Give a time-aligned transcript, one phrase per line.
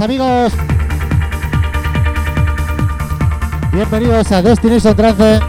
[0.00, 0.54] Amigos.
[3.70, 5.40] Bienvenidos a Destination Trance.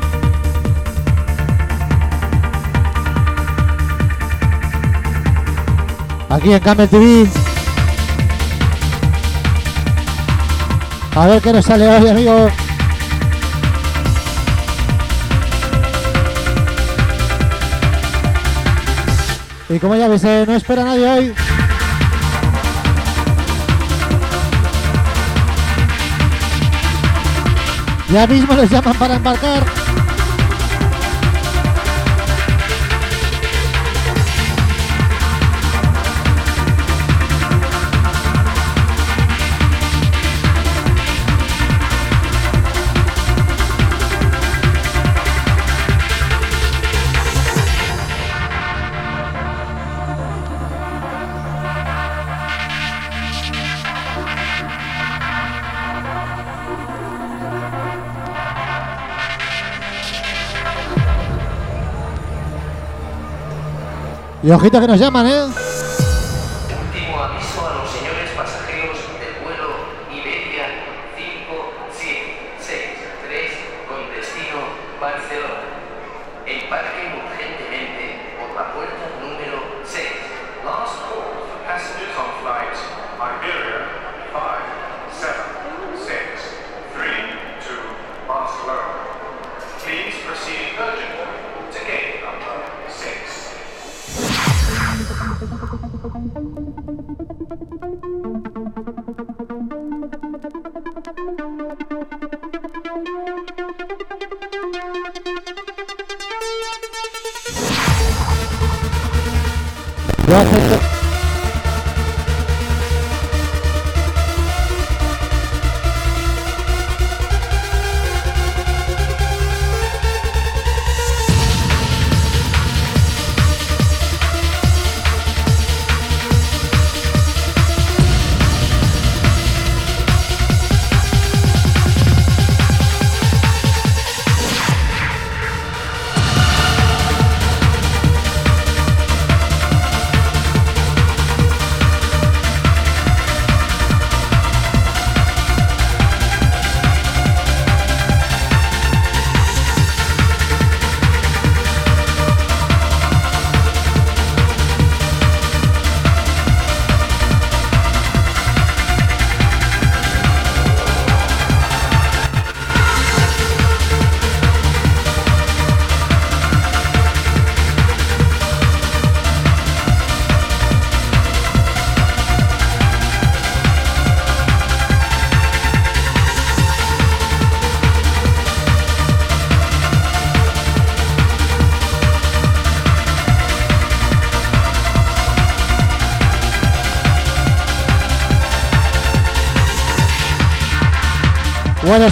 [6.30, 7.30] Aquí en Camel TV.
[11.16, 12.52] A ver qué nos sale hoy, amigos.
[19.70, 21.41] Y como ya veis, eh, no espera nadie hoy.
[28.12, 30.01] Ya mismo les llaman para embarcar.
[64.52, 65.61] Y ojito que nos llaman, ¿eh?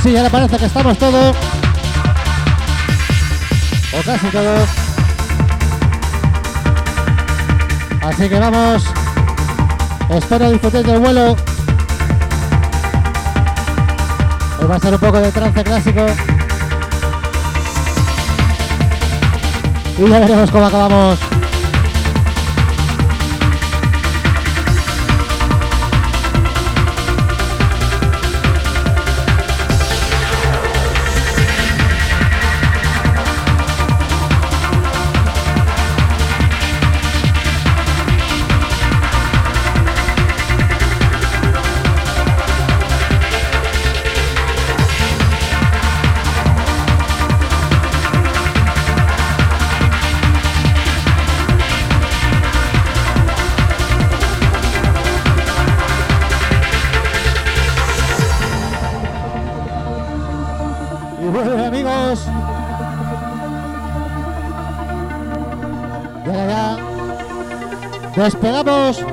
[0.04, 1.36] Sí, ahora parece que estamos todos.
[3.94, 4.69] O casi todos.
[8.01, 8.84] Así que vamos.
[10.10, 11.36] Espero disfrutéis del vuelo.
[14.60, 16.06] Hoy va a ser un poco de trance clásico.
[19.98, 21.29] Y ya veremos cómo acabamos.
[68.30, 69.08] Despegamos.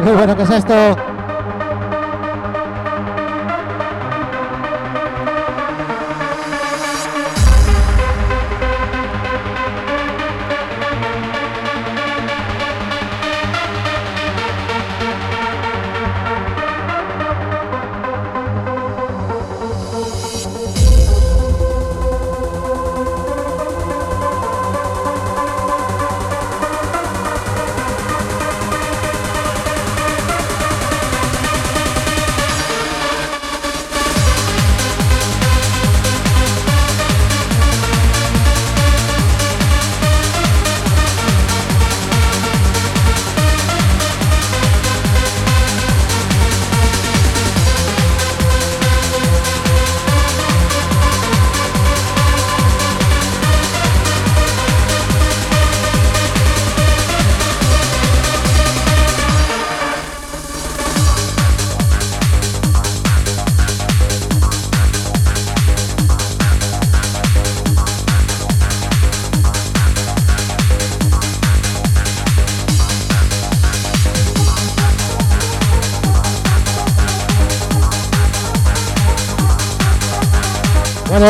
[0.00, 0.99] Pero qué bueno que es esto.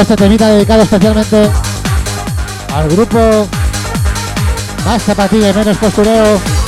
[0.01, 1.51] Bueno, este temita dedicado especialmente
[2.75, 3.47] al grupo
[4.83, 6.60] más zapatilla y menos postureo.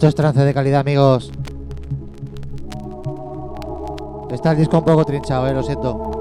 [0.00, 1.30] Esto es trance de calidad, amigos.
[4.30, 6.19] Está el disco un poco trinchado, eh, lo siento.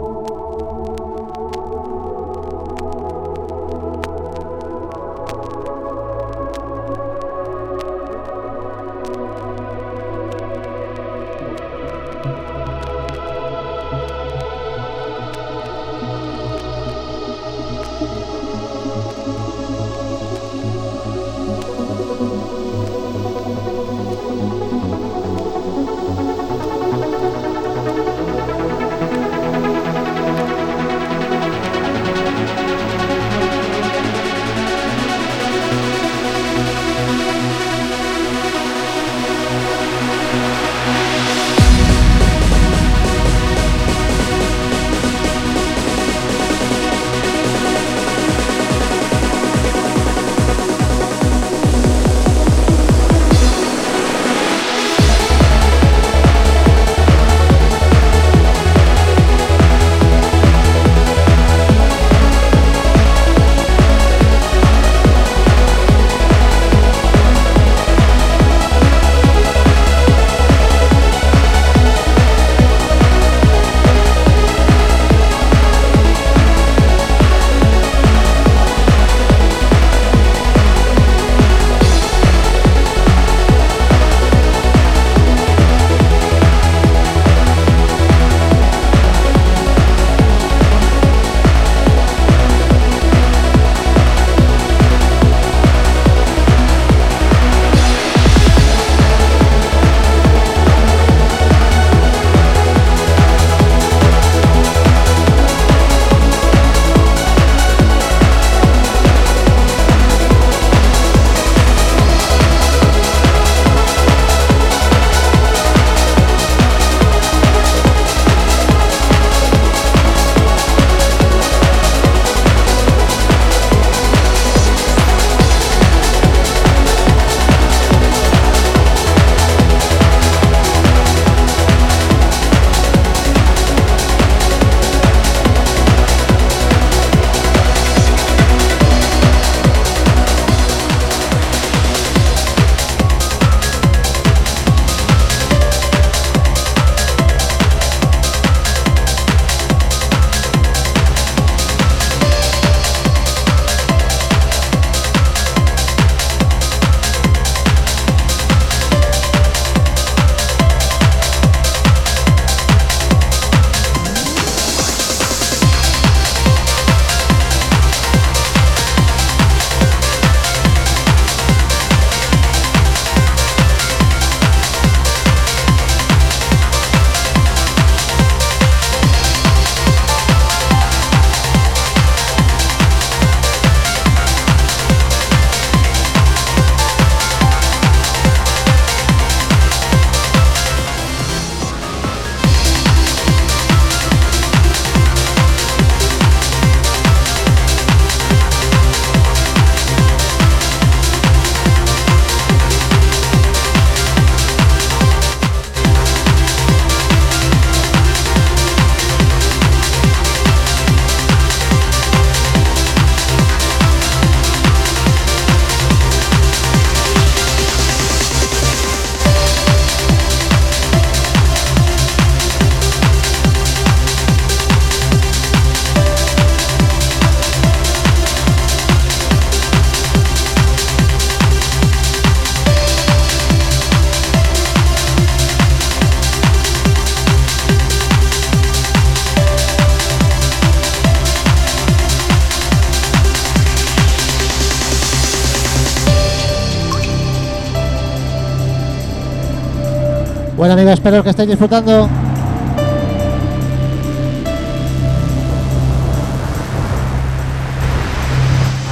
[250.59, 252.09] Bueno amigos, espero que estéis disfrutando.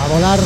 [0.02, 0.40] A volar.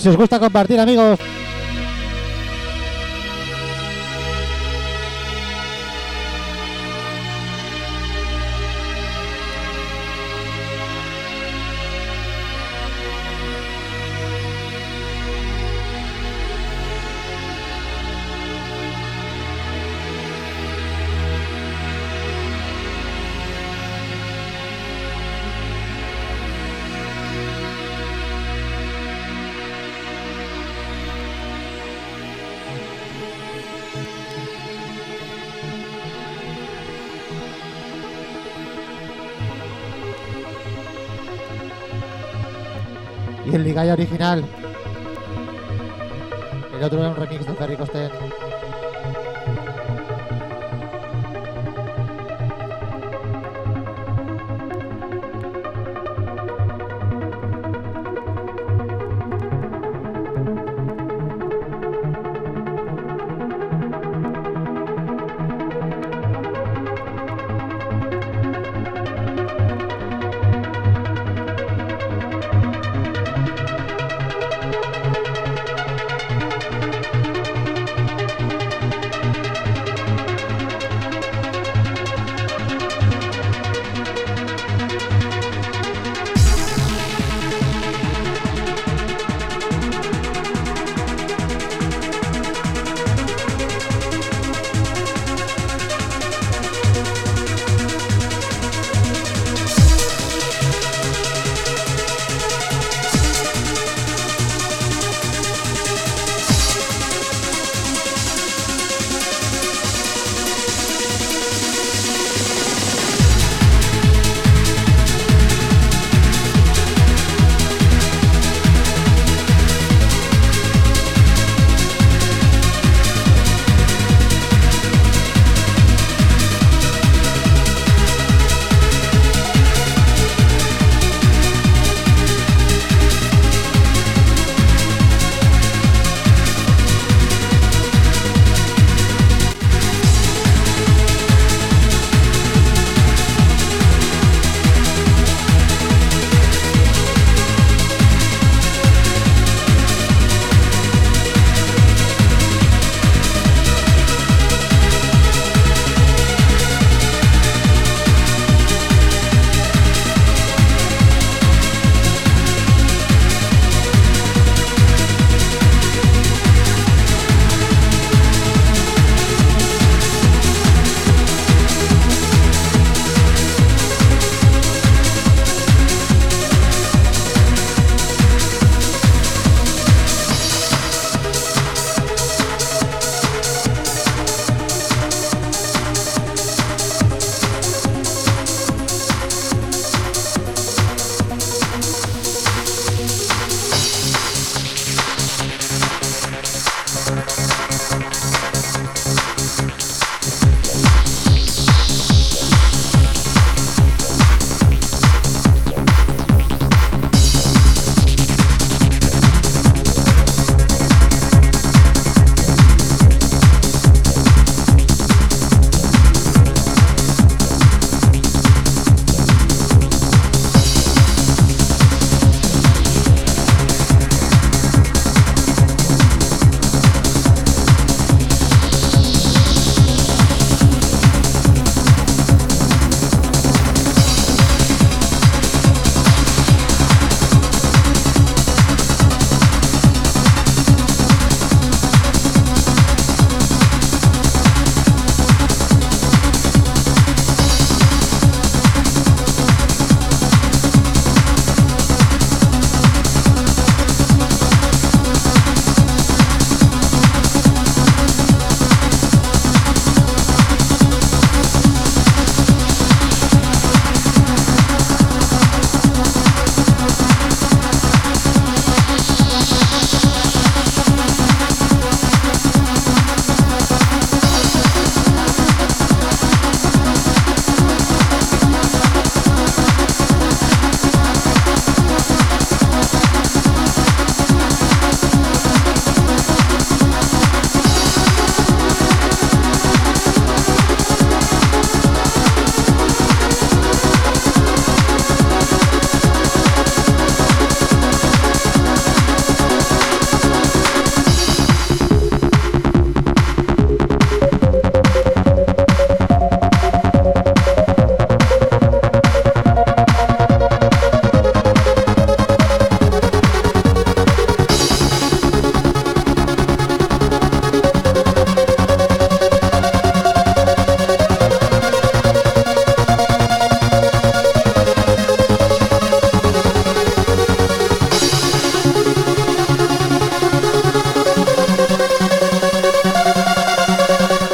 [0.00, 1.18] Si os gusta compartir, amigos.
[43.72, 44.44] Ligaya original.
[46.76, 48.10] El otro era un remix de Ferry Costen.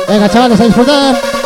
[0.08, 1.37] Venga, chavales, a disfrutar.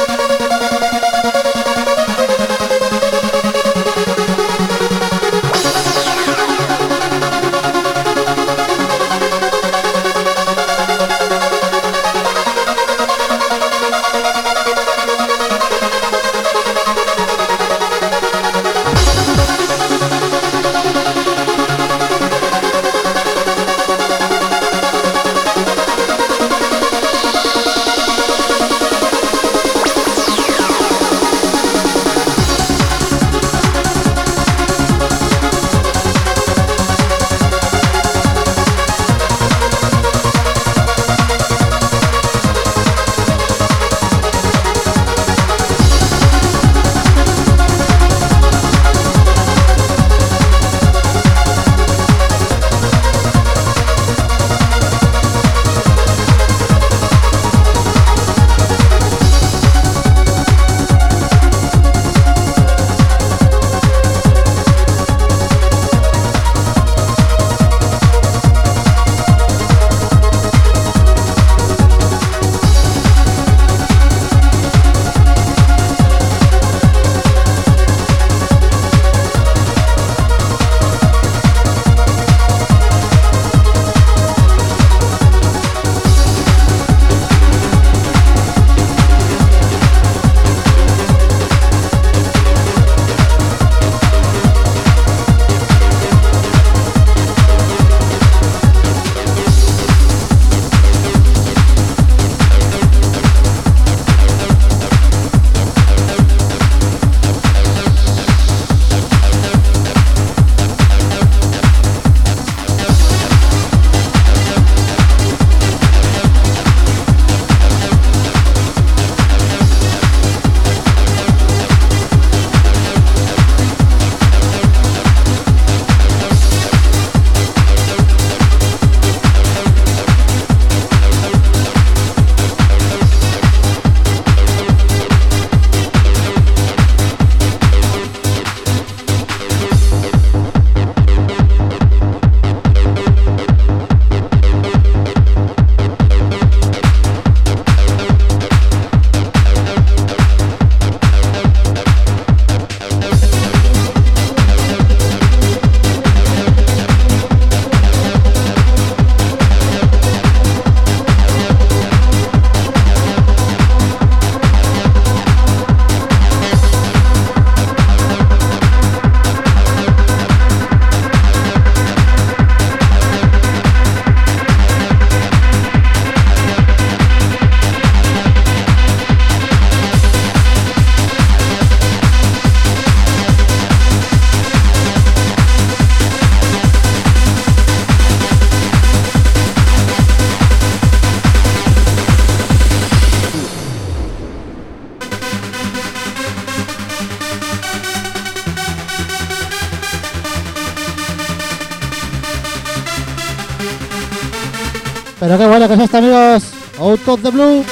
[205.53, 206.45] Bueno que es esto, amigos.
[206.79, 207.63] Out of the blue.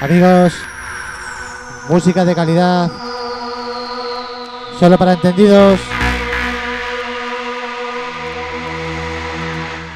[0.00, 0.54] Amigos,
[1.90, 2.90] música de calidad,
[4.78, 5.78] solo para entendidos.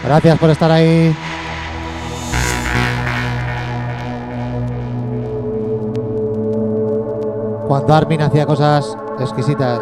[0.04, 1.16] Gracias por estar ahí.
[7.66, 9.80] Cuando Armin hacía cosas exquisitas.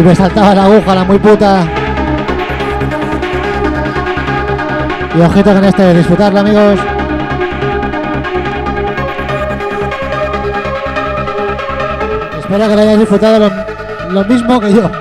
[0.00, 1.62] Y me saltaba la aguja, la muy puta.
[5.14, 6.80] Y ojito con este, disfrutarlo amigos.
[12.38, 13.50] Espero que lo hayáis disfrutado
[14.10, 14.99] lo mismo que yo.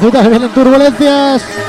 [0.00, 1.59] Y ojito que vienen turbulencias.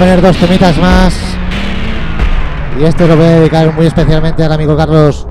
[0.00, 1.14] Poner dos temitas más.
[2.80, 5.26] Y este lo voy a dedicar muy especialmente al amigo Carlos.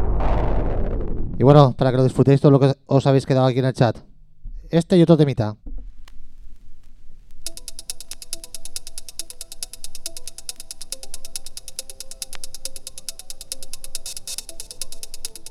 [1.39, 3.73] Y bueno, para que lo disfrutéis todo lo que os habéis quedado aquí en el
[3.73, 3.97] chat.
[4.69, 5.55] Este y otro temita.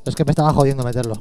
[0.07, 1.21] Es que me estaba jodiendo meterlo.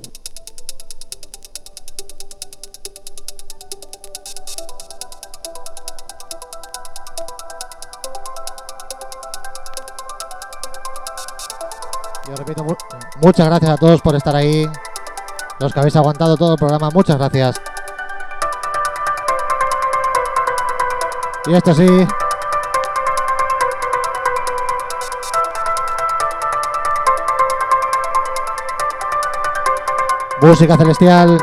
[13.22, 14.70] Muchas gracias a todos por estar ahí.
[15.59, 17.61] Los que habéis aguantado todo el programa, muchas gracias.
[21.47, 21.88] Y esto sí.
[30.41, 31.39] Música celestial.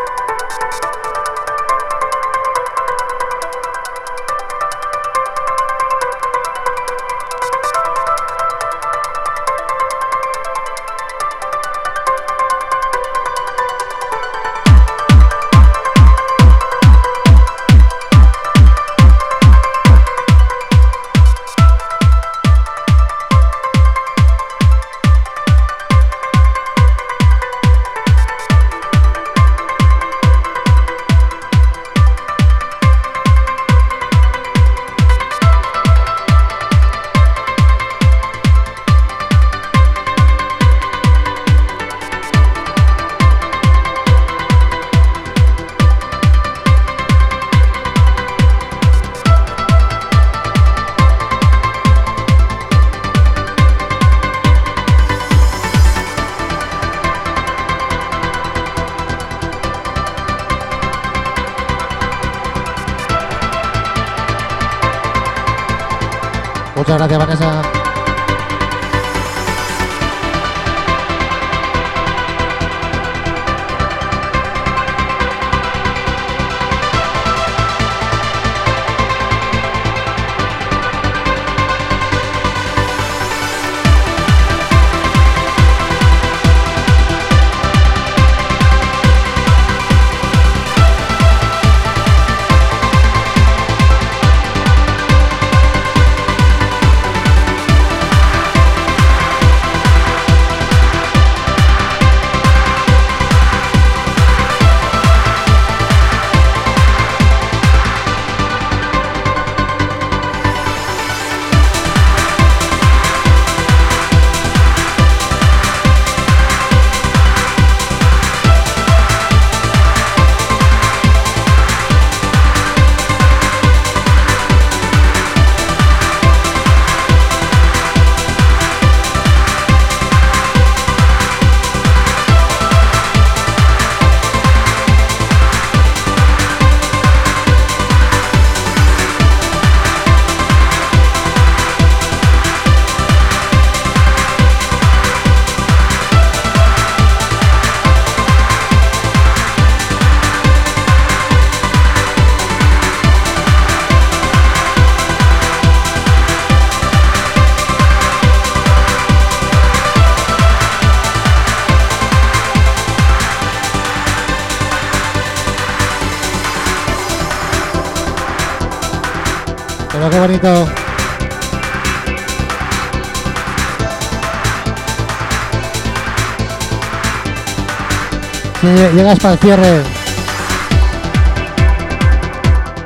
[178.95, 179.83] Llegas para el cierre.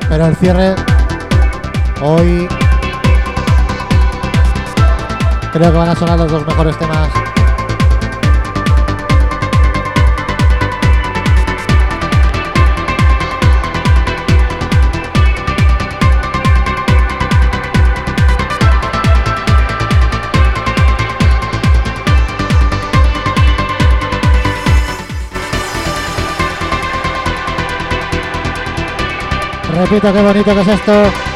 [0.09, 0.75] Pero el cierre
[2.01, 2.49] hoy
[5.53, 7.18] creo que van a sonar los dos mejores temas.
[29.91, 31.28] Repito, qué bonito que es esto.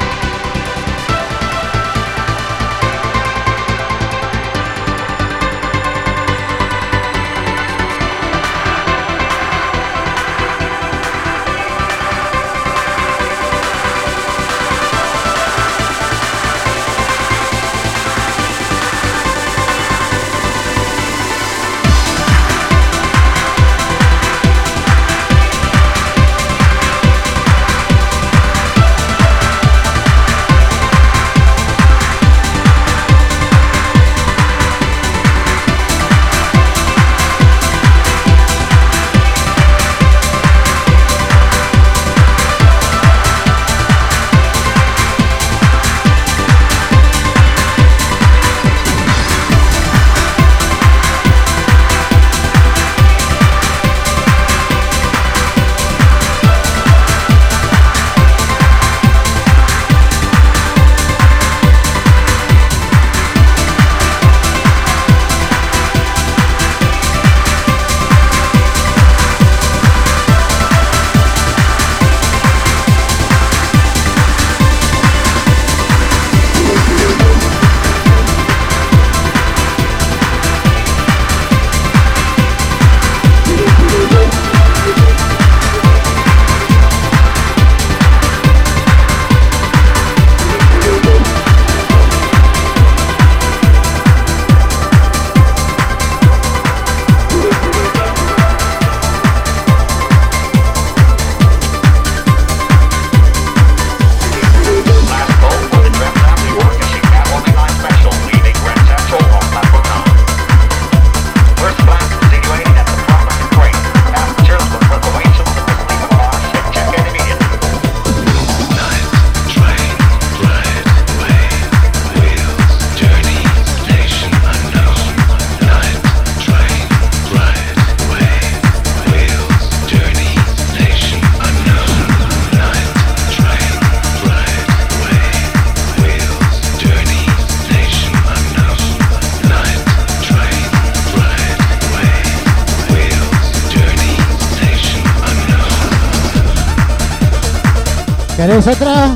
[148.67, 149.13] Otra?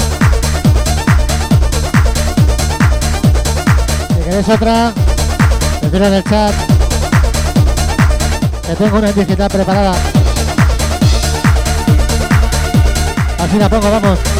[4.08, 4.92] Si queréis otra,
[5.82, 6.54] decirlo en el chat.
[8.66, 9.94] Que tengo una digital preparada.
[13.38, 14.35] Así la pongo, vamos.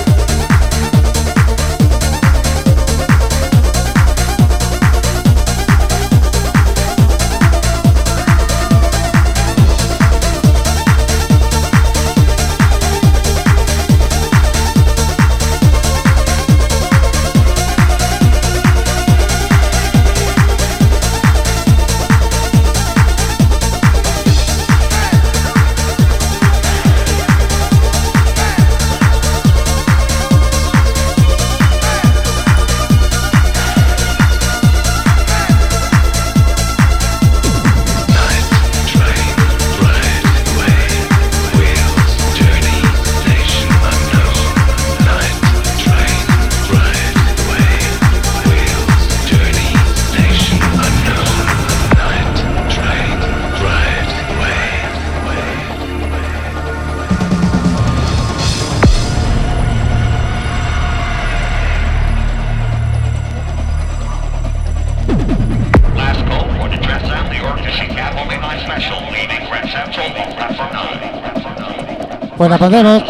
[72.48, 73.04] Pues la.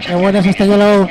[0.00, 1.08] Qué buena es esta Yellow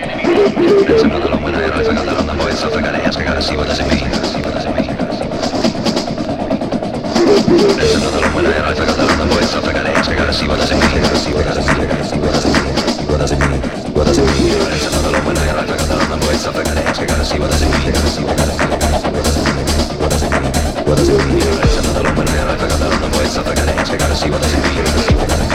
[23.89, 25.48] pegar así, va a sentir.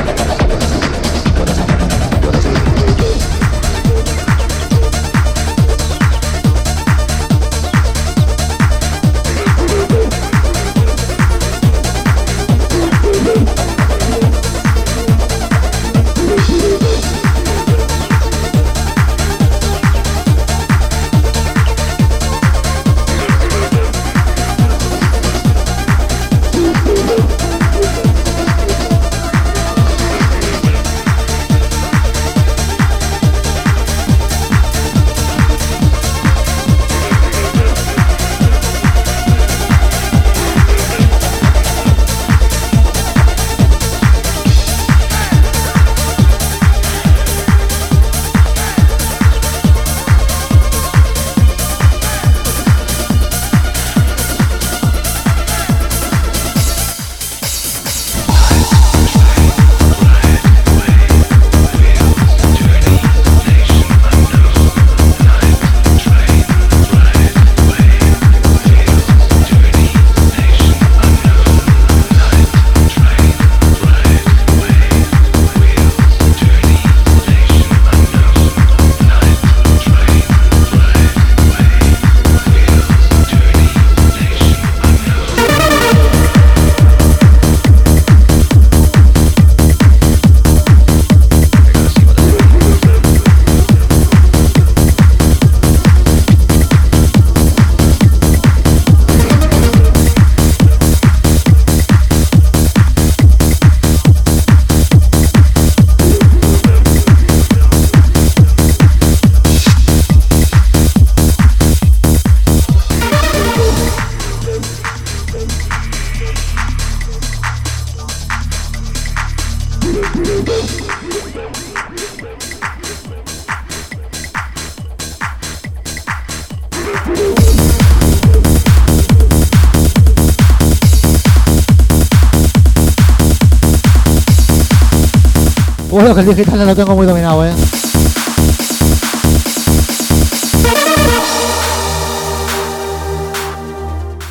[136.15, 137.53] que el digital no lo tengo muy dominado, eh.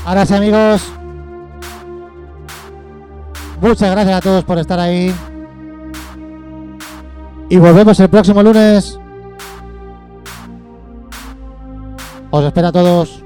[0.05, 0.84] Ahora sí, amigos.
[3.60, 5.14] Muchas gracias a todos por estar ahí.
[7.49, 8.99] Y volvemos el próximo lunes.
[12.31, 13.23] Os espero a todos.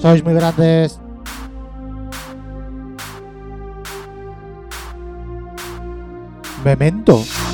[0.00, 1.00] Sois muy grandes.
[6.64, 7.45] Memento.